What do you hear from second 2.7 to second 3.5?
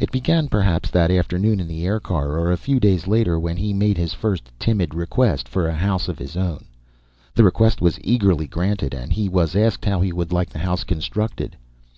days later